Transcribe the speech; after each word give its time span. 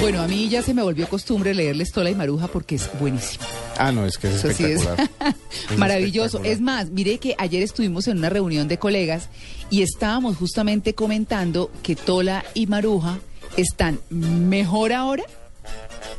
Bueno, 0.00 0.22
a 0.22 0.28
mí 0.28 0.48
ya 0.48 0.62
se 0.62 0.72
me 0.72 0.82
volvió 0.82 1.08
costumbre 1.08 1.52
leerles 1.54 1.92
Tola 1.92 2.10
y 2.10 2.14
Maruja 2.14 2.46
porque 2.48 2.76
es 2.76 2.88
buenísimo. 2.98 3.44
Ah, 3.76 3.92
no, 3.92 4.06
es 4.06 4.16
que 4.16 4.28
es 4.28 4.36
Eso 4.36 4.52
sí 4.52 4.64
es 4.64 4.80
espectacular. 4.80 5.34
Es 5.70 5.78
maravilloso. 5.78 6.38
espectacular. 6.38 6.52
Es 6.52 6.60
más, 6.60 6.90
mire 6.90 7.18
que 7.18 7.34
ayer 7.36 7.62
estuvimos 7.62 8.08
en 8.08 8.18
una 8.18 8.30
reunión 8.30 8.68
de 8.68 8.78
colegas 8.78 9.28
y 9.70 9.82
estábamos 9.82 10.36
justamente 10.36 10.94
comentando 10.94 11.70
que 11.82 11.94
Tola 11.94 12.44
y 12.54 12.66
Maruja 12.66 13.18
están 13.56 14.00
mejor 14.08 14.92
ahora 14.92 15.24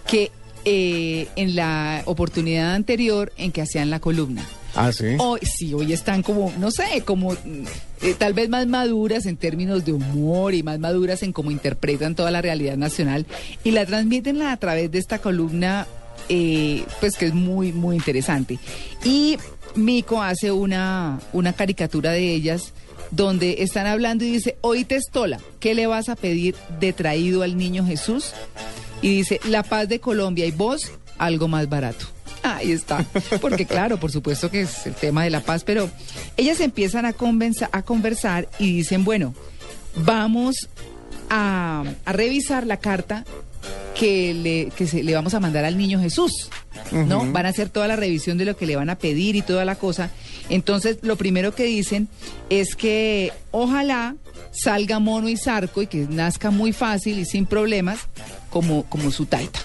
que 0.05 0.31
eh, 0.65 1.27
en 1.35 1.55
la 1.55 2.03
oportunidad 2.05 2.75
anterior 2.75 3.31
en 3.37 3.51
que 3.51 3.61
hacían 3.61 3.89
la 3.89 3.99
columna. 3.99 4.45
Ah, 4.75 4.91
sí. 4.91 5.15
Hoy, 5.19 5.39
sí, 5.41 5.73
hoy 5.73 5.93
están 5.93 6.21
como, 6.23 6.53
no 6.59 6.71
sé, 6.71 7.01
como 7.05 7.31
mm, 7.31 7.65
eh, 8.01 8.15
tal 8.17 8.33
vez 8.33 8.49
más 8.49 8.67
maduras 8.67 9.25
en 9.25 9.37
términos 9.37 9.85
de 9.85 9.93
humor 9.93 10.53
y 10.53 10.63
más 10.63 10.79
maduras 10.79 11.23
en 11.23 11.33
cómo 11.33 11.51
interpretan 11.51 12.15
toda 12.15 12.31
la 12.31 12.41
realidad 12.41 12.77
nacional 12.77 13.25
y 13.63 13.71
la 13.71 13.85
transmiten 13.85 14.41
a 14.41 14.55
través 14.57 14.91
de 14.91 14.99
esta 14.99 15.19
columna, 15.19 15.87
eh, 16.29 16.83
pues 16.99 17.17
que 17.17 17.27
es 17.27 17.33
muy, 17.33 17.73
muy 17.73 17.95
interesante. 17.95 18.59
Y 19.03 19.37
Mico 19.75 20.21
hace 20.21 20.51
una, 20.51 21.19
una 21.33 21.53
caricatura 21.53 22.11
de 22.11 22.33
ellas 22.33 22.73
donde 23.11 23.63
están 23.63 23.87
hablando 23.87 24.23
y 24.23 24.31
dice, 24.31 24.57
hoy 24.61 24.85
Testola, 24.85 25.39
¿qué 25.59 25.73
le 25.73 25.87
vas 25.87 26.09
a 26.09 26.15
pedir 26.15 26.55
de 26.79 26.93
traído 26.93 27.41
al 27.41 27.57
niño 27.57 27.85
Jesús? 27.85 28.33
Y 29.01 29.09
dice, 29.09 29.39
la 29.47 29.63
paz 29.63 29.87
de 29.89 29.99
Colombia 29.99 30.45
y 30.45 30.51
vos, 30.51 30.91
algo 31.17 31.47
más 31.47 31.67
barato. 31.69 32.05
Ahí 32.59 32.71
está. 32.71 33.05
Porque 33.41 33.65
claro, 33.65 33.99
por 33.99 34.11
supuesto 34.11 34.51
que 34.51 34.61
es 34.61 34.85
el 34.85 34.93
tema 34.93 35.23
de 35.23 35.29
la 35.29 35.39
paz, 35.41 35.63
pero 35.63 35.89
ellas 36.37 36.59
empiezan 36.59 37.05
a, 37.05 37.13
conversar 37.13 38.49
y 38.59 38.75
dicen, 38.75 39.03
bueno, 39.03 39.33
vamos 39.95 40.69
a, 41.29 41.83
a 42.05 42.13
revisar 42.13 42.67
la 42.67 42.77
carta 42.77 43.25
que, 43.99 44.33
le, 44.33 44.71
que 44.75 44.87
se, 44.87 45.03
le 45.03 45.13
vamos 45.13 45.33
a 45.33 45.39
mandar 45.39 45.65
al 45.65 45.77
niño 45.77 45.99
Jesús, 45.99 46.49
¿no? 46.91 47.29
Van 47.31 47.45
a 47.45 47.49
hacer 47.49 47.69
toda 47.69 47.87
la 47.87 47.95
revisión 47.97 48.37
de 48.37 48.45
lo 48.45 48.55
que 48.55 48.65
le 48.65 48.75
van 48.77 48.89
a 48.89 48.97
pedir 48.97 49.35
y 49.35 49.41
toda 49.41 49.65
la 49.65 49.75
cosa. 49.75 50.09
Entonces, 50.49 50.99
lo 51.01 51.17
primero 51.17 51.53
que 51.53 51.65
dicen 51.65 52.07
es 52.49 52.75
que 52.75 53.33
ojalá 53.51 54.15
salga 54.51 54.99
mono 54.99 55.27
y 55.27 55.37
zarco 55.37 55.81
y 55.81 55.87
que 55.87 56.07
nazca 56.09 56.49
muy 56.49 56.71
fácil 56.71 57.19
y 57.19 57.25
sin 57.25 57.45
problemas 57.45 57.99
como, 58.49 58.83
como 58.85 59.11
su 59.11 59.25
taita, 59.25 59.59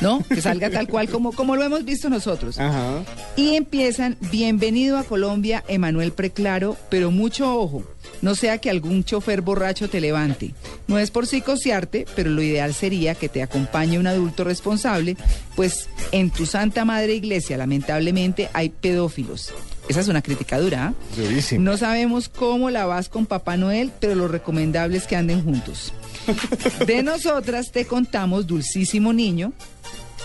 ¿no? 0.00 0.22
Que 0.26 0.40
salga 0.40 0.70
tal 0.70 0.88
cual 0.88 1.08
como, 1.08 1.32
como 1.32 1.56
lo 1.56 1.64
hemos 1.64 1.84
visto 1.84 2.08
nosotros. 2.08 2.58
Ajá. 2.58 3.02
Y 3.36 3.56
empiezan, 3.56 4.16
bienvenido 4.30 4.98
a 4.98 5.04
Colombia, 5.04 5.64
Emanuel 5.68 6.12
Preclaro, 6.12 6.76
pero 6.88 7.10
mucho 7.10 7.54
ojo, 7.54 7.84
no 8.22 8.34
sea 8.34 8.58
que 8.58 8.70
algún 8.70 9.04
chofer 9.04 9.40
borracho 9.42 9.88
te 9.88 10.00
levante. 10.00 10.54
No 10.86 10.98
es 10.98 11.10
por 11.10 11.26
psicosearte, 11.26 12.06
pero 12.16 12.30
lo 12.30 12.42
ideal 12.42 12.74
sería 12.74 13.14
que 13.14 13.28
te 13.28 13.42
acompañe 13.42 13.98
un 13.98 14.06
adulto 14.06 14.44
responsable, 14.44 15.16
pues 15.56 15.88
en 16.12 16.30
tu 16.30 16.46
Santa 16.46 16.84
Madre 16.84 17.14
Iglesia, 17.14 17.56
lamentablemente, 17.56 18.50
hay 18.52 18.70
pedófilos. 18.70 19.52
Esa 19.88 20.00
es 20.00 20.08
una 20.08 20.22
crítica 20.22 20.60
dura. 20.60 20.88
¿ah? 20.88 20.94
Durísimo. 21.16 21.64
No 21.64 21.76
sabemos 21.76 22.28
cómo 22.28 22.70
la 22.70 22.86
vas 22.86 23.08
con 23.08 23.26
Papá 23.26 23.56
Noel, 23.56 23.90
pero 23.98 24.14
lo 24.14 24.28
recomendable 24.28 24.96
es 24.96 25.06
que 25.06 25.16
anden 25.16 25.42
juntos. 25.42 25.92
De 26.86 27.02
nosotras 27.02 27.72
te 27.72 27.86
contamos, 27.86 28.46
dulcísimo 28.46 29.12
niño, 29.12 29.52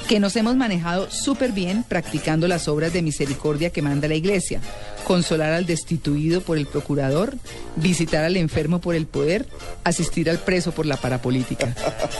que 0.07 0.19
nos 0.19 0.35
hemos 0.35 0.55
manejado 0.55 1.09
súper 1.09 1.51
bien 1.51 1.83
practicando 1.83 2.47
las 2.47 2.67
obras 2.67 2.93
de 2.93 3.01
misericordia 3.01 3.71
que 3.71 3.81
manda 3.81 4.07
la 4.07 4.15
iglesia. 4.15 4.61
Consolar 5.03 5.53
al 5.53 5.65
destituido 5.65 6.41
por 6.41 6.57
el 6.57 6.67
procurador, 6.67 7.35
visitar 7.75 8.23
al 8.23 8.37
enfermo 8.37 8.79
por 8.79 8.95
el 8.95 9.07
poder, 9.07 9.47
asistir 9.83 10.29
al 10.29 10.39
preso 10.39 10.71
por 10.71 10.85
la 10.85 10.97
parapolítica. 10.97 11.75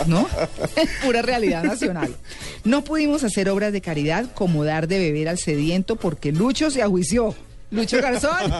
¿No? 0.07 0.27
Pura 1.03 1.21
realidad 1.21 1.63
nacional. 1.63 2.15
No 2.63 2.83
pudimos 2.83 3.23
hacer 3.23 3.49
obras 3.49 3.71
de 3.71 3.81
caridad 3.81 4.25
como 4.33 4.63
dar 4.63 4.87
de 4.87 4.99
beber 4.99 5.29
al 5.29 5.37
sediento 5.37 5.95
porque 5.95 6.31
Lucho 6.31 6.71
se 6.71 6.81
ajuició. 6.81 7.35
Lucho 7.71 8.01
Garzón. 8.01 8.53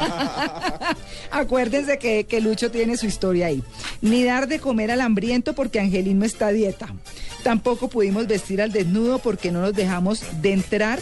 Acuérdense 1.32 1.98
que, 1.98 2.26
que 2.26 2.42
Lucho 2.42 2.70
tiene 2.70 2.98
su 2.98 3.06
historia 3.06 3.48
ahí. 3.48 3.64
Ni 4.02 4.24
dar 4.24 4.48
de 4.48 4.60
comer 4.60 4.92
al 4.92 5.02
hambriento 5.02 5.54
porque 5.54 5.80
Angelín 5.80 6.20
no 6.20 6.26
está 6.26 6.48
a 6.48 6.52
dieta. 6.52 6.90
Tampoco 7.46 7.90
pudimos 7.90 8.26
vestir 8.26 8.60
al 8.60 8.72
desnudo 8.72 9.20
porque 9.20 9.52
no 9.52 9.62
nos 9.62 9.76
dejamos 9.76 10.24
de 10.42 10.52
entrar 10.52 10.98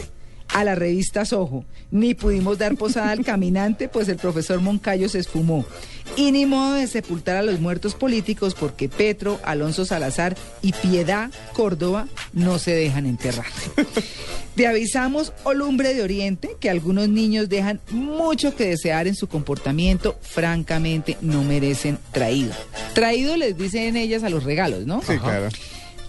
a 0.50 0.66
la 0.66 0.76
revista 0.76 1.24
Sojo. 1.24 1.64
Ni 1.90 2.16
pudimos 2.16 2.58
dar 2.58 2.76
posada 2.76 3.12
al 3.12 3.24
caminante, 3.24 3.88
pues 3.88 4.10
el 4.10 4.18
profesor 4.18 4.60
Moncayo 4.60 5.08
se 5.08 5.20
esfumó. 5.20 5.66
Y 6.18 6.34
ni 6.34 6.46
modo 6.46 6.74
de 6.74 6.88
sepultar 6.88 7.38
a 7.38 7.44
los 7.44 7.62
muertos 7.62 7.96
políticos 7.96 8.58
porque 8.60 8.90
Petro, 8.90 9.40
Alonso 9.46 9.86
Salazar 9.86 10.36
y 10.62 10.74
Piedad 10.74 11.32
Córdoba 11.54 12.10
no 12.34 12.60
se 12.60 12.72
dejan 12.72 13.06
enterrar. 13.06 13.46
Te 14.58 14.68
avisamos, 14.68 15.32
Olumbre 15.44 15.94
de 15.94 16.04
Oriente, 16.04 16.58
que 16.60 16.70
algunos 16.70 17.08
niños 17.08 17.48
dejan 17.48 17.80
mucho 17.90 18.54
que 18.54 18.68
desear 18.68 19.08
en 19.08 19.16
su 19.16 19.28
comportamiento, 19.28 20.20
francamente 20.22 21.16
no 21.22 21.42
merecen 21.42 22.00
traído. 22.12 22.52
Traído 22.94 23.38
les 23.38 23.58
dicen 23.58 23.96
ellas 23.96 24.24
a 24.24 24.30
los 24.30 24.44
regalos, 24.44 24.86
¿no? 24.86 25.02
Sí, 25.02 25.18
claro. 25.18 25.48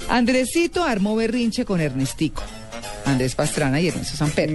Andresito 0.08 0.84
armó 0.84 1.16
berrinche 1.16 1.64
con 1.64 1.80
Ernestico. 1.80 2.42
Andrés 3.04 3.34
Pastrana 3.34 3.80
y 3.80 3.88
Ernesto 3.88 4.16
Samper. 4.16 4.50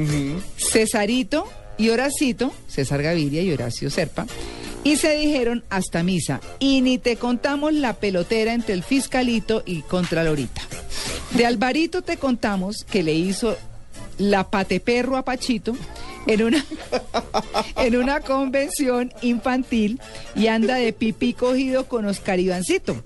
Cesarito 0.58 1.48
y 1.78 1.90
Horacito, 1.90 2.54
César 2.68 3.02
Gaviria 3.02 3.42
y 3.42 3.52
Horacio 3.52 3.90
Serpa, 3.90 4.26
y 4.84 4.98
se 4.98 5.16
dijeron 5.16 5.64
hasta 5.70 6.04
misa. 6.04 6.42
Y 6.60 6.82
ni 6.82 6.98
te 6.98 7.16
contamos 7.16 7.74
la 7.74 7.94
pelotera 7.94 8.54
entre 8.54 8.74
el 8.74 8.84
fiscalito 8.84 9.64
y 9.66 9.82
Contralorita. 9.82 10.62
De 11.32 11.46
Alvarito 11.46 12.02
te 12.02 12.18
contamos 12.18 12.86
que 12.90 13.04
le 13.04 13.14
hizo 13.14 13.58
la 14.18 14.50
pateperro 14.50 15.16
a 15.16 15.24
Pachito 15.24 15.76
en 16.28 16.44
una, 16.44 16.66
en 17.78 17.96
una 17.96 18.20
convención 18.22 19.14
infantil 19.22 20.00
y 20.36 20.48
anda 20.48 20.76
de 20.76 20.92
pipí 20.92 21.34
cogido 21.34 21.88
con 21.88 22.06
Oscar 22.06 22.40
Ivancito. 22.40 23.02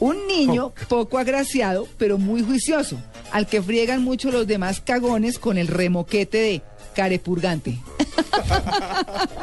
Un 0.00 0.26
niño 0.26 0.72
poco 0.88 1.18
agraciado, 1.18 1.88
pero 1.96 2.18
muy 2.18 2.42
juicioso, 2.42 2.98
al 3.32 3.46
que 3.46 3.62
friegan 3.62 4.02
mucho 4.02 4.30
los 4.30 4.46
demás 4.46 4.80
cagones 4.80 5.38
con 5.38 5.58
el 5.58 5.68
remoquete 5.68 6.38
de 6.38 6.62
carepurgante. 6.94 7.78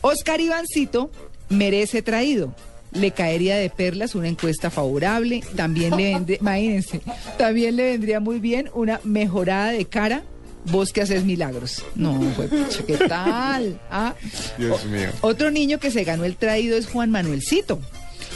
Oscar 0.00 0.40
Ivancito 0.40 1.10
merece 1.48 2.02
traído. 2.02 2.54
Le 2.92 3.12
caería 3.12 3.56
de 3.56 3.70
perlas 3.70 4.14
una 4.14 4.28
encuesta 4.28 4.70
favorable. 4.70 5.42
También 5.56 5.96
le 5.96 6.12
vendría, 6.12 6.36
imagínense, 6.40 7.00
también 7.38 7.76
le 7.76 7.84
vendría 7.84 8.20
muy 8.20 8.38
bien 8.38 8.68
una 8.74 9.00
mejorada 9.04 9.70
de 9.70 9.86
cara. 9.86 10.22
Vos 10.66 10.92
que 10.92 11.00
haces 11.00 11.24
milagros. 11.24 11.82
No, 11.96 12.20
pues, 12.36 12.50
¿qué 12.86 12.96
tal? 12.96 13.80
Ah, 13.90 14.14
Dios 14.56 14.84
mío. 14.84 15.08
otro 15.20 15.50
niño 15.50 15.80
que 15.80 15.90
se 15.90 16.04
ganó 16.04 16.24
el 16.24 16.36
traído 16.36 16.76
es 16.76 16.86
Juan 16.86 17.10
Manuelcito. 17.10 17.80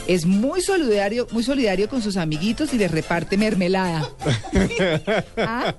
Es 0.07 0.25
muy 0.25 0.61
solidario, 0.61 1.27
muy 1.31 1.43
solidario 1.43 1.89
con 1.89 2.01
sus 2.01 2.15
amiguitos 2.17 2.73
y 2.73 2.77
les 2.77 2.89
reparte 2.91 3.37
mermelada. 3.37 4.09
Ah, 5.37 5.75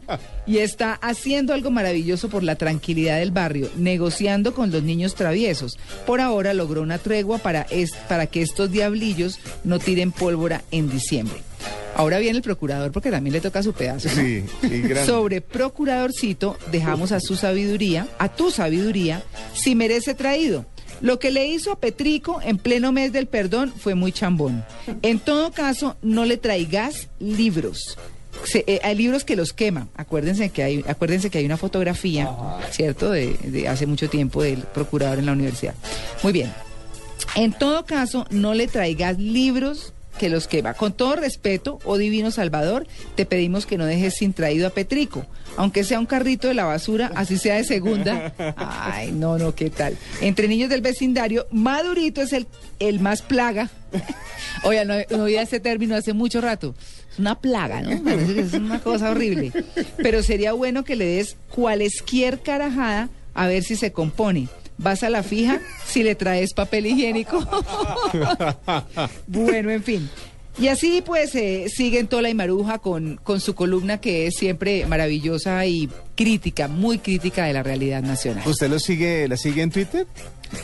Y 0.46 0.58
está 0.58 0.94
haciendo 0.94 1.52
algo 1.52 1.70
maravilloso 1.70 2.28
por 2.28 2.42
la 2.42 2.56
tranquilidad 2.56 3.18
del 3.18 3.30
barrio, 3.30 3.70
negociando 3.76 4.54
con 4.54 4.70
los 4.70 4.82
niños 4.82 5.14
traviesos. 5.14 5.78
Por 6.06 6.20
ahora 6.20 6.54
logró 6.54 6.82
una 6.82 6.98
tregua 6.98 7.38
para, 7.38 7.62
es- 7.70 7.92
para 8.08 8.26
que 8.26 8.42
estos 8.42 8.70
diablillos 8.70 9.38
no 9.64 9.78
tiren 9.78 10.12
pólvora 10.12 10.62
en 10.70 10.88
diciembre. 10.90 11.38
Ahora 11.96 12.18
viene 12.18 12.36
el 12.38 12.42
procurador 12.44 12.92
porque 12.92 13.10
también 13.10 13.32
le 13.34 13.40
toca 13.40 13.62
su 13.62 13.72
pedazo. 13.72 14.08
¿no? 14.08 14.14
Sí, 14.14 14.44
y. 14.62 15.04
Sobre 15.06 15.40
procuradorcito, 15.40 16.56
dejamos 16.70 17.10
a 17.12 17.18
su 17.20 17.34
sabiduría, 17.34 18.06
a 18.18 18.28
tu 18.28 18.50
sabiduría, 18.52 19.22
si 19.54 19.74
merece 19.74 20.14
traído. 20.14 20.64
Lo 21.00 21.18
que 21.18 21.30
le 21.30 21.46
hizo 21.46 21.72
a 21.72 21.78
Petrico 21.78 22.40
en 22.42 22.58
pleno 22.58 22.92
mes 22.92 23.12
del 23.12 23.26
perdón 23.26 23.72
fue 23.76 23.94
muy 23.94 24.12
chambón. 24.12 24.64
En 25.02 25.18
todo 25.20 25.52
caso, 25.52 25.96
no 26.02 26.24
le 26.24 26.36
traigas 26.36 27.08
libros. 27.20 27.96
Se- 28.44 28.64
eh, 28.66 28.80
hay 28.82 28.94
libros 28.96 29.24
que 29.24 29.36
los 29.36 29.52
queman. 29.52 29.88
Acuérdense 29.96 30.50
que 30.50 30.62
hay, 30.62 30.84
acuérdense 30.86 31.30
que 31.30 31.38
hay 31.38 31.44
una 31.46 31.56
fotografía, 31.56 32.28
¿cierto? 32.70 33.10
De, 33.10 33.34
de 33.44 33.68
hace 33.68 33.86
mucho 33.86 34.08
tiempo 34.08 34.42
del 34.42 34.58
procurador 34.62 35.18
en 35.18 35.26
la 35.26 35.32
universidad. 35.32 35.74
Muy 36.22 36.32
bien. 36.32 36.52
En 37.34 37.52
todo 37.52 37.84
caso, 37.84 38.26
no 38.30 38.54
le 38.54 38.68
traigas 38.68 39.18
libros 39.18 39.92
que 40.18 40.28
los 40.28 40.46
quema. 40.46 40.74
Con 40.74 40.92
todo 40.92 41.16
respeto, 41.16 41.78
oh 41.84 41.96
divino 41.96 42.30
Salvador, 42.30 42.86
te 43.14 43.24
pedimos 43.24 43.64
que 43.66 43.78
no 43.78 43.86
dejes 43.86 44.14
sin 44.16 44.32
traído 44.32 44.66
a 44.66 44.70
Petrico. 44.70 45.24
Aunque 45.56 45.84
sea 45.84 45.98
un 45.98 46.06
carrito 46.06 46.48
de 46.48 46.54
la 46.54 46.64
basura, 46.64 47.10
así 47.14 47.38
sea 47.38 47.56
de 47.56 47.64
segunda. 47.64 48.34
Ay, 48.56 49.12
no, 49.12 49.38
no, 49.38 49.54
¿qué 49.54 49.70
tal? 49.70 49.96
Entre 50.20 50.48
niños 50.48 50.70
del 50.70 50.82
vecindario, 50.82 51.46
Madurito 51.50 52.20
es 52.20 52.32
el, 52.32 52.46
el 52.78 53.00
más 53.00 53.22
plaga. 53.22 53.70
Oiga, 54.64 54.84
no, 54.84 54.94
no 55.10 55.24
oía 55.24 55.42
ese 55.42 55.60
término 55.60 55.96
hace 55.96 56.12
mucho 56.12 56.40
rato. 56.40 56.74
Es 57.10 57.18
una 57.18 57.40
plaga, 57.40 57.80
¿no? 57.80 58.02
Parece 58.02 58.34
que 58.34 58.40
es 58.40 58.52
una 58.52 58.80
cosa 58.80 59.10
horrible. 59.10 59.52
Pero 59.96 60.22
sería 60.22 60.52
bueno 60.52 60.84
que 60.84 60.96
le 60.96 61.06
des 61.06 61.36
cualesquier 61.50 62.40
carajada 62.40 63.08
a 63.34 63.46
ver 63.46 63.62
si 63.62 63.76
se 63.76 63.92
compone. 63.92 64.48
vas 64.78 65.02
a 65.02 65.10
la 65.10 65.22
fija 65.22 65.60
si 65.98 66.04
le 66.04 66.14
traes 66.14 66.54
papel 66.54 66.86
higiénico. 66.86 67.40
bueno, 69.26 69.70
en 69.70 69.82
fin. 69.82 70.08
Y 70.60 70.68
así 70.68 71.02
pues 71.04 71.34
eh, 71.34 71.66
siguen 71.68 72.06
Tola 72.08 72.28
y 72.30 72.34
Maruja 72.34 72.78
con, 72.78 73.16
con 73.22 73.40
su 73.40 73.54
columna 73.54 74.00
que 74.00 74.26
es 74.28 74.34
siempre 74.36 74.86
maravillosa 74.86 75.64
y 75.66 75.88
crítica, 76.16 76.66
muy 76.68 76.98
crítica 76.98 77.44
de 77.46 77.52
la 77.52 77.62
realidad 77.64 78.02
nacional. 78.02 78.42
¿Usted 78.46 78.68
lo 78.68 78.78
sigue, 78.80 79.26
la 79.28 79.36
sigue 79.36 79.62
en 79.62 79.70
Twitter? 79.70 80.06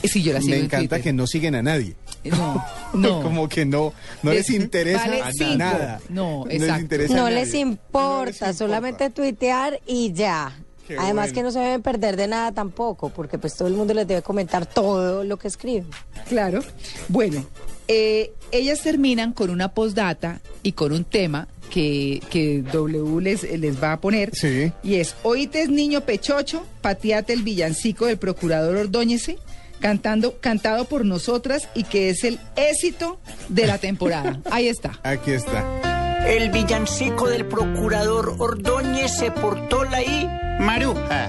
Eh, 0.02 0.08
Sí, 0.08 0.22
yo 0.22 0.32
la 0.32 0.40
sigo 0.40 0.50
Me 0.52 0.58
en 0.58 0.64
encanta 0.66 0.96
Twitter. 0.96 1.02
que 1.02 1.12
no 1.12 1.26
siguen 1.26 1.54
a 1.56 1.62
nadie. 1.62 1.94
No, 2.25 2.64
no. 2.94 3.22
Como 3.22 3.48
que 3.48 3.64
no, 3.66 3.92
no 4.22 4.32
les 4.32 4.48
Les 4.48 4.60
interesa 4.60 4.98
vale 5.06 5.20
a 5.22 5.31
cinco. 5.32 5.54
nada. 5.56 6.00
No, 6.08 6.44
les 6.48 6.62
exacto. 6.62 6.82
interesa 6.82 7.12
a 7.12 7.16
No 7.16 7.22
nadie. 7.25 7.34
les 7.44 7.54
importa, 7.54 8.52
solamente 8.52 9.10
tuitear 9.10 9.81
y 9.86 10.12
ya. 10.12 10.56
Qué 10.86 10.98
Además 10.98 11.26
bueno. 11.26 11.34
que 11.34 11.42
no 11.42 11.50
se 11.50 11.58
deben 11.60 11.82
perder 11.82 12.16
de 12.16 12.28
nada 12.28 12.52
tampoco, 12.52 13.08
porque 13.08 13.38
pues 13.38 13.56
todo 13.56 13.69
el 13.69 13.75
mundo 13.75 13.94
les 13.94 14.06
debe 14.06 14.22
comentar 14.22 14.66
todo 14.66 15.25
lo 15.25 15.36
que 15.38 15.48
escriben. 15.48 15.86
Claro. 16.28 16.62
Bueno, 17.08 17.44
eh, 17.88 18.32
ellas 18.50 18.82
terminan 18.82 19.32
con 19.32 19.50
una 19.50 19.72
postdata 19.72 20.40
y 20.62 20.72
con 20.72 20.92
un 20.92 21.04
tema 21.04 21.48
que, 21.70 22.22
que 22.31 22.62
W 22.62 23.20
les, 23.20 23.42
les 23.58 23.82
va 23.82 23.92
a 23.92 24.00
poner. 24.00 24.34
Sí. 24.34 24.72
Y 24.82 24.96
es, 24.96 25.16
oítes 25.22 25.69
niño 25.69 26.02
pechocho, 26.02 26.64
pateate 26.81 27.32
el 27.32 27.42
villancico 27.42 28.06
del 28.06 28.19
procurador 28.19 28.76
Ordóñese, 28.76 29.38
cantando, 29.81 30.38
cantado 30.40 30.84
por 30.84 31.04
nosotras 31.04 31.69
y 31.75 31.84
que 31.84 32.10
es 32.10 32.25
el 32.25 32.38
éxito 32.56 33.19
de 33.48 33.66
la 33.66 33.78
temporada. 33.78 34.40
Ahí 34.50 34.69
está. 34.69 34.98
Aquí 35.02 35.32
está. 35.32 36.26
El 36.26 36.50
villancico 36.50 37.28
del 37.28 37.44
procurador 37.46 38.36
Ordóñez 38.38 39.14
se 39.19 39.31
portó 39.31 39.84
la 39.84 40.02
y 40.02 40.26
Maruja. 40.58 41.28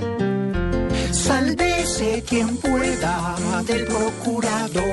Sálvese 1.11 2.23
quien 2.27 2.57
pueda 2.57 3.35
del 3.65 3.85
procurador, 3.85 4.83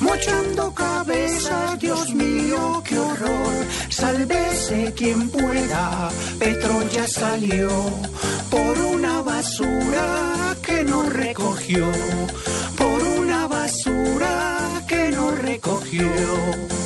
mochando 0.00 0.72
cabeza, 0.74 1.76
Dios 1.78 2.14
mío, 2.14 2.82
qué 2.84 2.98
horror. 2.98 3.54
Sálvese 3.88 4.92
quien 4.94 5.28
pueda, 5.30 6.10
Petro 6.38 6.82
ya 6.90 7.06
salió 7.06 7.70
por 8.50 8.78
una 8.78 9.22
basura 9.22 10.56
que 10.62 10.84
no 10.84 11.02
recogió, 11.08 11.86
por 12.76 13.02
una 13.02 13.46
basura 13.46 14.82
que 14.86 15.10
no 15.10 15.30
recogió. 15.32 16.79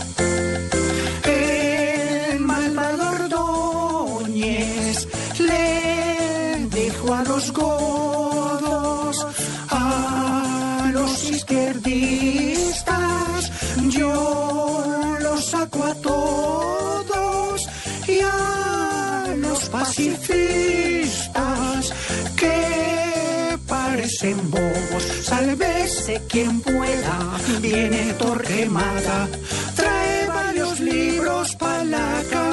A 7.13 7.23
los 7.25 7.53
godos, 7.53 9.27
a 9.69 10.91
los 10.93 11.31
izquierdistas, 11.31 13.51
yo 13.91 15.17
los 15.21 15.45
saco 15.45 15.85
a 15.85 15.95
todos 15.97 17.69
y 18.09 18.21
a 18.21 19.35
los 19.37 19.69
pacifistas 19.69 21.93
que 22.37 23.59
parecen 23.69 24.51
bobos. 24.51 25.03
Sálvese 25.25 26.23
quien 26.29 26.63
pueda, 26.63 27.19
viene 27.61 28.15
Torquemada, 28.15 29.29
trae 29.77 30.27
varios 30.29 30.81
libros 30.81 31.55
para 31.57 31.85
la 31.85 32.23
candelada. 32.31 32.44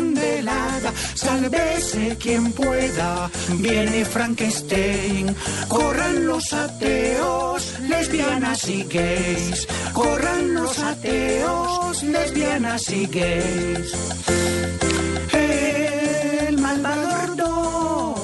Sálvese 1.22 2.18
quien 2.18 2.52
pueda, 2.52 3.30
viene 3.60 4.06
Frankenstein, 4.06 5.36
corran 5.68 6.26
los 6.26 6.52
ateos, 6.52 7.80
lesbianas 7.88 8.68
y 8.68 8.84
gays, 8.86 9.68
corran 9.94 10.56
los 10.56 10.80
ateos, 10.80 12.02
lesbianas 12.02 12.90
y 12.90 13.06
gays. 13.06 13.94
El 15.32 16.58
malvado 16.58 18.16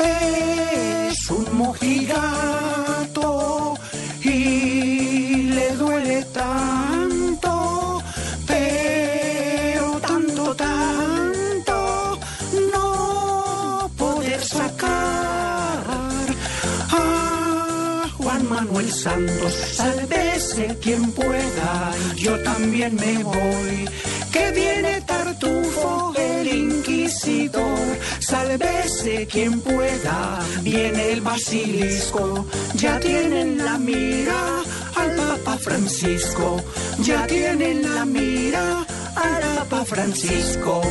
es 0.00 1.30
un 1.30 1.58
mojigato 1.58 1.97
sacar 14.42 15.84
a 16.90 18.08
Juan 18.16 18.48
Manuel 18.48 18.92
Santos. 18.92 19.52
Sálvese 19.52 20.76
quien 20.80 21.12
pueda, 21.12 21.92
yo 22.16 22.38
también 22.42 22.96
me 22.96 23.22
voy. 23.22 23.88
Que 24.32 24.50
viene 24.52 25.00
Tartufo, 25.02 26.12
el 26.16 26.46
inquisidor. 26.48 27.78
Sálvese 28.18 29.26
quien 29.26 29.60
pueda, 29.60 30.40
viene 30.62 31.12
el 31.12 31.20
basilisco. 31.20 32.46
Ya 32.74 33.00
tienen 33.00 33.64
la 33.64 33.78
mira 33.78 34.62
al 34.96 35.16
Papa 35.16 35.58
Francisco. 35.58 36.62
Ya 37.02 37.26
tienen 37.26 37.94
la 37.94 38.04
mira 38.04 38.86
al 39.16 39.42
Papa 39.68 39.84
Francisco. 39.84 40.82